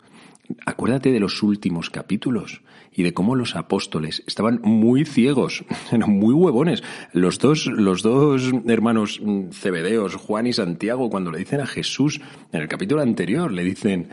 Acuérdate 0.65 1.13
de 1.13 1.21
los 1.21 1.43
últimos 1.43 1.91
capítulos 1.91 2.63
y 2.95 3.03
de 3.03 3.15
cómo 3.15 3.35
los 3.35 3.57
apóstoles 3.57 4.23
estaban 4.27 4.61
muy 4.63 5.05
ciegos, 5.05 5.65
eran 5.93 6.11
muy 6.11 6.35
huevones. 6.35 6.83
Los 7.13 7.39
dos, 7.39 7.67
los 7.67 8.03
dos 8.03 8.53
hermanos 8.67 9.21
cebedeos, 9.53 10.15
Juan 10.17 10.47
y 10.47 10.53
Santiago, 10.53 11.11
cuando 11.11 11.31
le 11.31 11.39
dicen 11.39 11.61
a 11.61 11.67
Jesús, 11.67 12.21
en 12.53 12.61
el 12.61 12.69
capítulo 12.69 13.03
anterior, 13.03 13.53
le 13.53 13.65
dicen, 13.65 14.09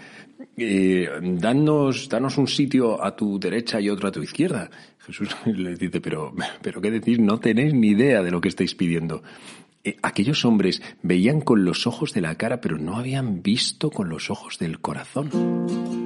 eh, 0.58 1.10
danos, 1.22 2.08
danos 2.08 2.38
un 2.38 2.48
sitio 2.48 3.04
a 3.04 3.16
tu 3.16 3.40
derecha 3.40 3.82
y 3.82 3.90
otro 3.90 4.08
a 4.08 4.12
tu 4.12 4.22
izquierda. 4.22 4.70
Jesús 5.00 5.30
les 5.46 5.80
dice, 5.80 6.02
pero, 6.02 6.34
pero 6.62 6.82
qué 6.82 6.92
decir, 6.92 7.20
no 7.20 7.40
tenéis 7.40 7.74
ni 7.74 7.90
idea 7.90 8.24
de 8.24 8.32
lo 8.32 8.42
que 8.42 8.50
estáis 8.50 8.76
pidiendo. 8.76 9.22
Eh, 9.84 9.98
aquellos 10.02 10.46
hombres 10.46 10.82
veían 11.04 11.42
con 11.42 11.66
los 11.66 11.86
ojos 11.88 12.14
de 12.14 12.22
la 12.22 12.36
cara, 12.36 12.62
pero 12.62 12.78
no 12.78 12.98
habían 12.98 13.44
visto 13.44 13.92
con 13.92 14.10
los 14.10 14.30
ojos 14.30 14.58
del 14.58 14.80
corazón. 14.80 16.05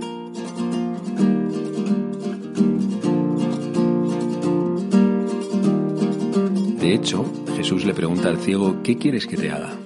De 6.89 6.95
hecho, 6.95 7.23
Jesús 7.55 7.85
le 7.85 7.93
pregunta 7.93 8.29
al 8.29 8.39
ciego, 8.39 8.81
¿qué 8.81 8.97
quieres 8.97 9.27
que 9.27 9.37
te 9.37 9.51
haga? 9.51 9.77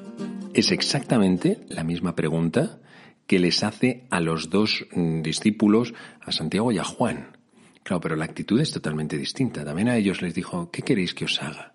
Es 0.54 0.72
exactamente 0.72 1.60
la 1.68 1.84
misma 1.84 2.16
pregunta 2.16 2.80
que 3.28 3.40
les 3.40 3.62
hace 3.66 4.06
a 4.10 4.22
los 4.22 4.50
dos 4.50 4.86
mm, 4.96 5.22
discípulos, 5.22 5.94
a 6.22 6.32
Santiago 6.32 6.72
y 6.72 6.78
a 6.78 6.86
Juan. 6.86 7.36
Claro, 7.84 8.00
pero 8.00 8.16
la 8.16 8.24
actitud 8.24 8.58
es 8.62 8.72
totalmente 8.72 9.18
distinta. 9.18 9.66
También 9.66 9.90
a 9.90 9.98
ellos 9.98 10.22
les 10.22 10.34
dijo, 10.34 10.72
¿qué 10.72 10.82
queréis 10.82 11.14
que 11.14 11.26
os 11.26 11.44
haga? 11.44 11.74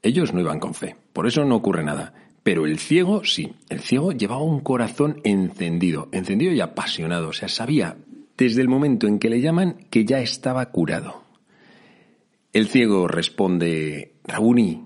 Ellos 0.00 0.32
no 0.32 0.38
iban 0.38 0.60
con 0.60 0.74
fe, 0.74 0.94
por 1.12 1.26
eso 1.26 1.44
no 1.44 1.56
ocurre 1.56 1.82
nada. 1.82 2.14
Pero 2.44 2.64
el 2.64 2.78
ciego 2.78 3.24
sí, 3.24 3.54
el 3.70 3.80
ciego 3.80 4.12
llevaba 4.12 4.44
un 4.44 4.60
corazón 4.60 5.20
encendido, 5.24 6.08
encendido 6.12 6.52
y 6.52 6.60
apasionado, 6.60 7.30
o 7.30 7.32
sea, 7.32 7.48
sabía 7.48 7.96
desde 8.36 8.60
el 8.60 8.68
momento 8.68 9.08
en 9.08 9.18
que 9.18 9.28
le 9.28 9.40
llaman 9.40 9.88
que 9.90 10.04
ya 10.04 10.20
estaba 10.20 10.64
curado. 10.66 11.27
El 12.58 12.66
ciego 12.66 13.06
responde, 13.06 14.16
Rabuni, 14.24 14.84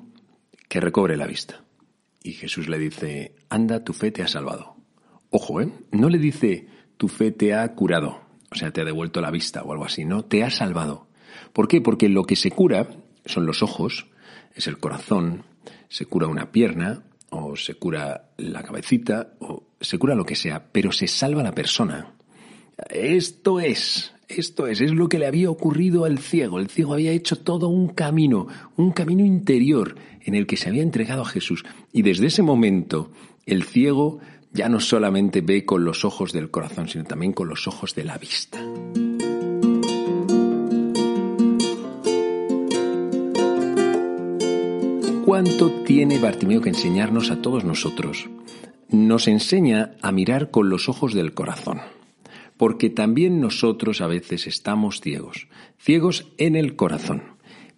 que 0.69 0.79
recobre 0.79 1.17
la 1.17 1.27
vista. 1.27 1.65
Y 2.23 2.33
Jesús 2.33 2.69
le 2.69 2.79
dice, 2.79 3.35
anda, 3.49 3.83
tu 3.83 3.95
fe 3.95 4.11
te 4.11 4.23
ha 4.23 4.29
salvado. 4.29 4.77
Ojo, 5.31 5.63
¿eh? 5.63 5.73
No 5.91 6.11
le 6.11 6.19
dice, 6.19 6.67
tu 6.99 7.09
fe 7.09 7.31
te 7.31 7.55
ha 7.55 7.67
curado, 7.75 8.21
o 8.51 8.57
sea, 8.57 8.73
te 8.73 8.83
ha 8.83 8.85
devuelto 8.85 9.23
la 9.23 9.31
vista 9.31 9.63
o 9.63 9.73
algo 9.73 9.87
así, 9.87 10.05
no, 10.05 10.23
te 10.23 10.45
ha 10.45 10.51
salvado. 10.51 11.09
¿Por 11.55 11.67
qué? 11.67 11.81
Porque 11.81 12.11
lo 12.11 12.25
que 12.25 12.37
se 12.37 12.51
cura 12.51 12.91
son 13.25 13.47
los 13.47 13.63
ojos, 13.63 14.07
es 14.55 14.67
el 14.67 14.77
corazón, 14.77 15.45
se 15.89 16.05
cura 16.05 16.27
una 16.27 16.53
pierna, 16.53 17.05
o 17.31 17.57
se 17.57 17.77
cura 17.77 18.33
la 18.37 18.63
cabecita, 18.63 19.33
o 19.39 19.65
se 19.81 19.99
cura 19.99 20.15
lo 20.15 20.27
que 20.27 20.37
sea, 20.37 20.71
pero 20.73 20.93
se 20.93 21.09
salva 21.09 21.43
la 21.43 21.55
persona. 21.55 22.17
Esto 22.91 23.61
es, 23.61 24.13
esto 24.37 24.67
es, 24.67 24.81
es 24.81 24.93
lo 24.93 25.09
que 25.09 25.19
le 25.19 25.27
había 25.27 25.51
ocurrido 25.51 26.05
al 26.05 26.19
ciego. 26.19 26.59
El 26.59 26.69
ciego 26.69 26.95
había 26.95 27.13
hecho 27.13 27.39
todo 27.39 27.69
un 27.69 27.89
camino, 27.89 28.47
un 28.77 28.93
camino 28.93 29.25
interior 29.25 29.97
en 30.21 30.35
el 30.35 30.47
que 30.47 30.57
se 30.57 30.69
había 30.69 30.83
entregado 30.83 31.23
a 31.23 31.27
Jesús. 31.27 31.65
Y 31.93 32.03
desde 32.03 32.27
ese 32.27 32.43
momento, 32.43 33.11
el 33.47 33.65
ciego 33.65 34.21
ya 34.53 34.69
no 34.69 34.81
solamente 34.81 35.41
ve 35.41 35.65
con 35.65 35.85
los 35.85 36.05
ojos 36.05 36.33
del 36.33 36.51
corazón, 36.51 36.89
sino 36.89 37.05
también 37.05 37.33
con 37.33 37.49
los 37.49 37.67
ojos 37.67 37.95
de 37.95 38.05
la 38.05 38.19
vista. 38.19 38.61
¿Cuánto 45.25 45.71
tiene 45.85 46.19
Bartimeo 46.19 46.61
que 46.61 46.69
enseñarnos 46.69 47.31
a 47.31 47.41
todos 47.41 47.65
nosotros? 47.65 48.29
Nos 48.91 49.29
enseña 49.29 49.93
a 50.03 50.13
mirar 50.13 50.51
con 50.51 50.69
los 50.69 50.89
ojos 50.89 51.15
del 51.15 51.33
corazón 51.33 51.81
porque 52.63 52.91
también 52.91 53.41
nosotros 53.41 54.01
a 54.01 54.07
veces 54.07 54.47
estamos 54.47 55.01
ciegos, 55.01 55.49
ciegos 55.81 56.29
en 56.39 56.55
el 56.55 56.77
corazón, 56.77 57.25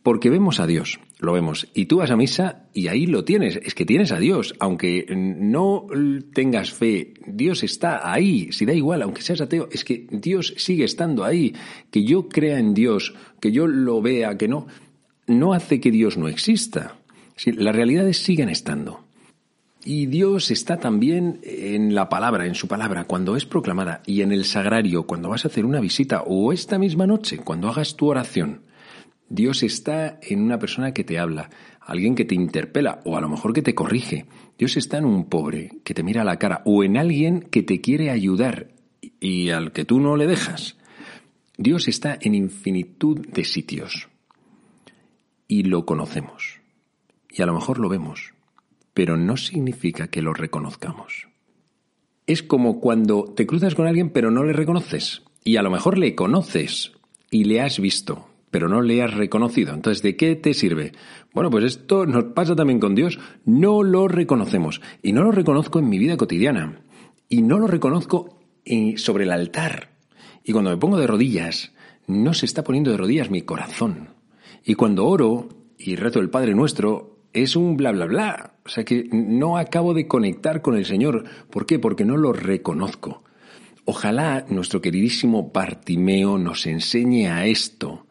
porque 0.02 0.28
vemos 0.28 0.60
a 0.60 0.66
Dios, 0.66 1.00
lo 1.18 1.32
vemos, 1.32 1.70
y 1.72 1.86
tú 1.86 1.96
vas 1.96 2.10
a 2.10 2.18
misa 2.18 2.68
y 2.74 2.88
ahí 2.88 3.06
lo 3.06 3.24
tienes, 3.24 3.56
es 3.56 3.74
que 3.74 3.86
tienes 3.86 4.12
a 4.12 4.18
Dios, 4.18 4.54
aunque 4.60 5.06
no 5.16 5.86
tengas 6.34 6.70
fe, 6.70 7.14
Dios 7.26 7.62
está 7.62 8.12
ahí, 8.12 8.52
si 8.52 8.66
da 8.66 8.74
igual, 8.74 9.00
aunque 9.00 9.22
seas 9.22 9.40
ateo, 9.40 9.70
es 9.72 9.86
que 9.86 10.06
Dios 10.10 10.52
sigue 10.58 10.84
estando 10.84 11.24
ahí, 11.24 11.54
que 11.90 12.04
yo 12.04 12.28
crea 12.28 12.58
en 12.58 12.74
Dios, 12.74 13.14
que 13.40 13.52
yo 13.52 13.66
lo 13.66 14.02
vea, 14.02 14.36
que 14.36 14.48
no, 14.48 14.66
no 15.26 15.54
hace 15.54 15.80
que 15.80 15.92
Dios 15.92 16.18
no 16.18 16.28
exista. 16.28 16.98
Las 17.46 17.74
realidades 17.74 18.18
siguen 18.18 18.50
estando. 18.50 19.03
Y 19.86 20.06
Dios 20.06 20.50
está 20.50 20.78
también 20.78 21.40
en 21.42 21.94
la 21.94 22.08
palabra, 22.08 22.46
en 22.46 22.54
su 22.54 22.66
palabra, 22.66 23.04
cuando 23.04 23.36
es 23.36 23.44
proclamada, 23.44 24.02
y 24.06 24.22
en 24.22 24.32
el 24.32 24.46
sagrario, 24.46 25.06
cuando 25.06 25.28
vas 25.28 25.44
a 25.44 25.48
hacer 25.48 25.66
una 25.66 25.80
visita, 25.80 26.22
o 26.22 26.54
esta 26.54 26.78
misma 26.78 27.06
noche, 27.06 27.36
cuando 27.36 27.68
hagas 27.68 27.94
tu 27.94 28.08
oración. 28.08 28.62
Dios 29.28 29.62
está 29.62 30.18
en 30.22 30.40
una 30.40 30.58
persona 30.58 30.94
que 30.94 31.04
te 31.04 31.18
habla, 31.18 31.50
alguien 31.80 32.14
que 32.14 32.24
te 32.24 32.34
interpela, 32.34 33.02
o 33.04 33.18
a 33.18 33.20
lo 33.20 33.28
mejor 33.28 33.52
que 33.52 33.60
te 33.60 33.74
corrige. 33.74 34.24
Dios 34.56 34.78
está 34.78 34.96
en 34.96 35.04
un 35.04 35.28
pobre 35.28 35.72
que 35.84 35.92
te 35.92 36.02
mira 36.02 36.22
a 36.22 36.24
la 36.24 36.38
cara, 36.38 36.62
o 36.64 36.82
en 36.82 36.96
alguien 36.96 37.42
que 37.42 37.62
te 37.62 37.82
quiere 37.82 38.10
ayudar 38.10 38.68
y 39.20 39.50
al 39.50 39.72
que 39.72 39.84
tú 39.84 40.00
no 40.00 40.16
le 40.16 40.26
dejas. 40.26 40.78
Dios 41.58 41.88
está 41.88 42.16
en 42.22 42.34
infinitud 42.34 43.26
de 43.26 43.44
sitios. 43.44 44.08
Y 45.46 45.64
lo 45.64 45.84
conocemos. 45.84 46.60
Y 47.28 47.42
a 47.42 47.46
lo 47.46 47.52
mejor 47.52 47.78
lo 47.78 47.90
vemos 47.90 48.33
pero 48.94 49.16
no 49.16 49.36
significa 49.36 50.08
que 50.08 50.22
lo 50.22 50.32
reconozcamos. 50.32 51.28
Es 52.26 52.42
como 52.42 52.80
cuando 52.80 53.24
te 53.24 53.46
cruzas 53.46 53.74
con 53.74 53.86
alguien 53.86 54.10
pero 54.10 54.30
no 54.30 54.44
le 54.44 54.52
reconoces. 54.52 55.22
Y 55.44 55.56
a 55.56 55.62
lo 55.62 55.70
mejor 55.70 55.98
le 55.98 56.14
conoces 56.14 56.92
y 57.30 57.44
le 57.44 57.60
has 57.60 57.78
visto, 57.78 58.28
pero 58.50 58.68
no 58.68 58.80
le 58.80 59.02
has 59.02 59.12
reconocido. 59.12 59.74
Entonces, 59.74 60.02
¿de 60.02 60.16
qué 60.16 60.36
te 60.36 60.54
sirve? 60.54 60.92
Bueno, 61.34 61.50
pues 61.50 61.64
esto 61.64 62.06
nos 62.06 62.24
pasa 62.32 62.56
también 62.56 62.80
con 62.80 62.94
Dios. 62.94 63.18
No 63.44 63.82
lo 63.82 64.08
reconocemos. 64.08 64.80
Y 65.02 65.12
no 65.12 65.22
lo 65.22 65.32
reconozco 65.32 65.80
en 65.80 65.88
mi 65.90 65.98
vida 65.98 66.16
cotidiana. 66.16 66.80
Y 67.28 67.42
no 67.42 67.58
lo 67.58 67.66
reconozco 67.66 68.38
sobre 68.96 69.24
el 69.24 69.32
altar. 69.32 69.90
Y 70.44 70.52
cuando 70.52 70.70
me 70.70 70.76
pongo 70.76 70.96
de 70.96 71.06
rodillas, 71.06 71.72
no 72.06 72.32
se 72.32 72.46
está 72.46 72.64
poniendo 72.64 72.90
de 72.90 72.96
rodillas 72.96 73.30
mi 73.30 73.42
corazón. 73.42 74.10
Y 74.64 74.74
cuando 74.74 75.06
oro 75.06 75.48
y 75.76 75.96
rezo 75.96 76.20
el 76.20 76.30
Padre 76.30 76.54
Nuestro, 76.54 77.18
es 77.32 77.56
un 77.56 77.76
bla, 77.76 77.92
bla, 77.92 78.06
bla. 78.06 78.53
O 78.66 78.70
sea 78.70 78.84
que 78.84 79.08
no 79.12 79.58
acabo 79.58 79.92
de 79.92 80.08
conectar 80.08 80.62
con 80.62 80.76
el 80.76 80.86
Señor. 80.86 81.24
¿Por 81.50 81.66
qué? 81.66 81.78
Porque 81.78 82.04
no 82.04 82.16
lo 82.16 82.32
reconozco. 82.32 83.22
Ojalá 83.84 84.46
nuestro 84.48 84.80
queridísimo 84.80 85.50
Bartimeo 85.52 86.38
nos 86.38 86.66
enseñe 86.66 87.26
a 87.26 87.44
esto, 87.46 88.06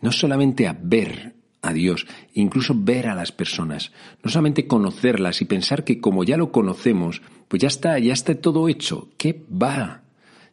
no 0.00 0.10
solamente 0.10 0.66
a 0.66 0.76
ver 0.80 1.36
a 1.62 1.72
Dios, 1.72 2.08
incluso 2.34 2.74
ver 2.76 3.06
a 3.06 3.14
las 3.14 3.30
personas, 3.30 3.92
no 4.24 4.30
solamente 4.30 4.66
conocerlas 4.66 5.40
y 5.40 5.44
pensar 5.44 5.84
que 5.84 6.00
como 6.00 6.24
ya 6.24 6.36
lo 6.36 6.50
conocemos, 6.50 7.22
pues 7.46 7.62
ya 7.62 7.68
está, 7.68 7.96
ya 8.00 8.12
está 8.12 8.34
todo 8.34 8.68
hecho. 8.68 9.10
¿Qué 9.16 9.44
va? 9.50 10.02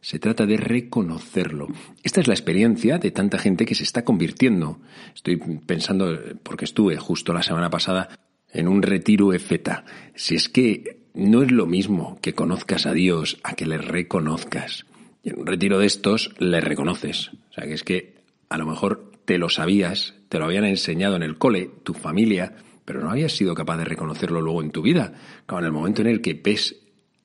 Se 0.00 0.20
trata 0.20 0.46
de 0.46 0.56
reconocerlo. 0.56 1.66
Esta 2.04 2.20
es 2.20 2.28
la 2.28 2.34
experiencia 2.34 2.98
de 2.98 3.10
tanta 3.10 3.38
gente 3.38 3.66
que 3.66 3.74
se 3.74 3.82
está 3.82 4.04
convirtiendo. 4.04 4.78
Estoy 5.12 5.36
pensando, 5.66 6.16
porque 6.44 6.64
estuve 6.64 6.96
justo 6.96 7.32
la 7.32 7.42
semana 7.42 7.68
pasada 7.68 8.08
en 8.52 8.68
un 8.68 8.82
retiro 8.82 9.32
efeta. 9.32 9.84
Si 10.14 10.34
es 10.34 10.48
que 10.48 11.00
no 11.14 11.42
es 11.42 11.50
lo 11.50 11.66
mismo 11.66 12.18
que 12.20 12.34
conozcas 12.34 12.86
a 12.86 12.92
Dios 12.92 13.38
a 13.42 13.54
que 13.54 13.66
le 13.66 13.78
reconozcas. 13.78 14.86
Y 15.22 15.30
en 15.30 15.40
un 15.40 15.46
retiro 15.46 15.78
de 15.78 15.86
estos 15.86 16.34
le 16.38 16.60
reconoces. 16.60 17.30
O 17.50 17.52
sea, 17.52 17.64
que 17.64 17.74
es 17.74 17.84
que 17.84 18.14
a 18.48 18.58
lo 18.58 18.66
mejor 18.66 19.12
te 19.24 19.38
lo 19.38 19.48
sabías, 19.48 20.14
te 20.28 20.38
lo 20.38 20.46
habían 20.46 20.64
enseñado 20.64 21.16
en 21.16 21.22
el 21.22 21.38
cole, 21.38 21.70
tu 21.82 21.94
familia, 21.94 22.54
pero 22.84 23.00
no 23.00 23.10
habías 23.10 23.32
sido 23.32 23.54
capaz 23.54 23.76
de 23.76 23.84
reconocerlo 23.84 24.40
luego 24.40 24.62
en 24.62 24.70
tu 24.70 24.82
vida. 24.82 25.12
Claro, 25.46 25.64
en 25.64 25.66
el 25.66 25.72
momento 25.72 26.02
en 26.02 26.08
el 26.08 26.20
que 26.20 26.34
ves 26.34 26.76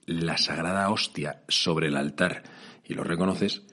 la 0.05 0.37
sagrada 0.37 0.89
hostia 0.89 1.41
sobre 1.47 1.87
el 1.87 1.97
altar 1.97 2.43
y 2.83 2.93
lo 2.93 3.03
reconoces, 3.03 3.63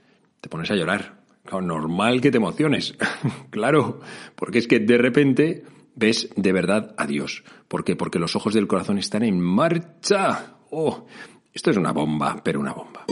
te 0.40 0.48
pones 0.48 0.70
a 0.70 0.76
llorar. 0.76 1.20
Claro, 1.44 1.62
normal 1.62 2.20
que 2.20 2.30
te 2.30 2.38
emociones. 2.38 2.94
claro, 3.50 4.00
porque 4.36 4.58
es 4.58 4.68
que 4.68 4.78
de 4.78 4.96
repente 4.96 5.64
ves 5.94 6.30
de 6.36 6.52
verdad 6.52 6.94
a 6.96 7.06
Dios. 7.06 7.44
¿Por 7.68 7.84
qué? 7.84 7.96
Porque 7.96 8.18
los 8.18 8.36
ojos 8.36 8.54
del 8.54 8.66
corazón 8.66 8.98
están 8.98 9.22
en 9.22 9.40
marcha. 9.40 10.56
Oh, 10.70 11.06
esto 11.52 11.70
es 11.70 11.76
una 11.76 11.92
bomba, 11.92 12.40
pero 12.42 12.60
una 12.60 12.72
bomba. 12.72 13.04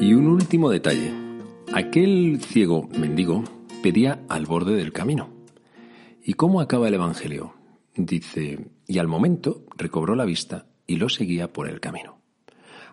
Y 0.00 0.14
un 0.14 0.26
último 0.26 0.70
detalle. 0.70 1.12
Aquel 1.72 2.40
ciego 2.40 2.88
mendigo 2.98 3.44
pedía 3.82 4.24
al 4.28 4.46
borde 4.46 4.74
del 4.74 4.92
camino. 4.92 5.30
¿Y 6.24 6.34
cómo 6.34 6.60
acaba 6.60 6.88
el 6.88 6.94
Evangelio? 6.94 7.54
Dice, 7.94 8.70
y 8.86 8.98
al 8.98 9.08
momento 9.08 9.64
recobró 9.76 10.14
la 10.14 10.24
vista 10.24 10.66
y 10.86 10.96
lo 10.96 11.08
seguía 11.08 11.52
por 11.52 11.68
el 11.68 11.80
camino. 11.80 12.18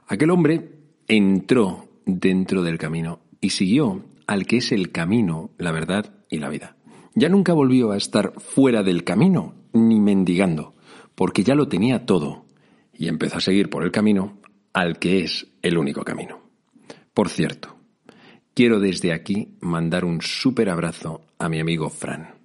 Aquel 0.07 0.31
hombre 0.31 0.79
entró 1.07 1.88
dentro 2.15 2.63
del 2.63 2.77
camino 2.77 3.19
y 3.41 3.51
siguió 3.51 4.03
al 4.27 4.45
que 4.45 4.57
es 4.57 4.71
el 4.71 4.91
camino, 4.91 5.51
la 5.57 5.71
verdad 5.71 6.13
y 6.29 6.37
la 6.37 6.49
vida. 6.49 6.75
Ya 7.15 7.29
nunca 7.29 7.53
volvió 7.53 7.91
a 7.91 7.97
estar 7.97 8.33
fuera 8.39 8.83
del 8.83 9.03
camino, 9.03 9.55
ni 9.73 9.99
mendigando, 9.99 10.75
porque 11.15 11.43
ya 11.43 11.55
lo 11.55 11.67
tenía 11.67 12.05
todo, 12.05 12.45
y 12.93 13.07
empezó 13.07 13.37
a 13.37 13.41
seguir 13.41 13.69
por 13.69 13.83
el 13.83 13.91
camino 13.91 14.39
al 14.73 14.99
que 14.99 15.23
es 15.23 15.47
el 15.61 15.77
único 15.77 16.03
camino. 16.03 16.39
Por 17.13 17.29
cierto, 17.29 17.75
quiero 18.53 18.79
desde 18.79 19.13
aquí 19.13 19.57
mandar 19.61 20.05
un 20.05 20.21
súper 20.21 20.69
abrazo 20.69 21.21
a 21.37 21.49
mi 21.49 21.59
amigo 21.59 21.89
Fran. 21.89 22.38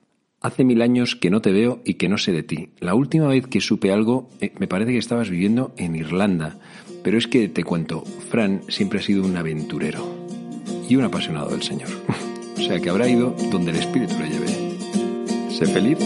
Hace 0.45 0.63
mil 0.63 0.83
años 0.83 1.17
que 1.17 1.31
no 1.31 1.41
te 1.41 1.53
veo 1.53 1.81
y 1.87 1.95
que 1.95 2.11
no 2.11 2.19
sé 2.19 2.31
de 2.31 2.43
ti. 2.43 2.69
La 2.79 2.95
última 2.95 3.29
vez 3.29 3.47
que 3.47 3.63
supe 3.63 3.91
algo, 3.91 4.29
eh, 4.43 4.53
me 4.59 4.69
parece 4.69 4.93
que 4.93 4.99
estabas 4.99 5.31
viviendo 5.31 5.73
en 5.79 5.97
Irlanda. 5.97 6.59
Pero 7.03 7.17
es 7.17 7.27
que 7.27 7.49
te 7.49 7.65
cuento, 7.65 8.05
Fran 8.29 8.61
siempre 8.69 8.99
ha 8.99 9.03
sido 9.03 9.25
un 9.25 9.39
aventurero 9.39 10.05
y 10.87 10.97
un 10.97 11.05
apasionado 11.05 11.49
del 11.49 11.63
Señor. 11.63 11.89
o 12.59 12.61
sea 12.61 12.79
que 12.79 12.91
habrá 12.91 13.09
ido 13.09 13.35
donde 13.51 13.71
el 13.71 13.79
Espíritu 13.79 14.19
lo 14.19 14.27
lleve. 14.27 14.77
Sé 15.49 15.65
feliz 15.65 15.97